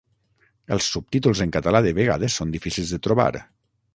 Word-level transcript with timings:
Els 0.75 0.87
subtítols 0.93 1.43
en 1.45 1.53
català 1.57 1.83
de 1.87 1.93
vegades 1.99 2.39
són 2.39 2.57
difícils 2.57 2.95
de 2.97 3.01
trobar. 3.09 3.29